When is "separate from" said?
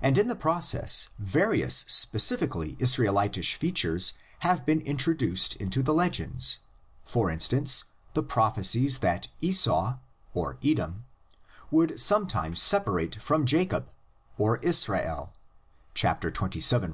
12.56-13.44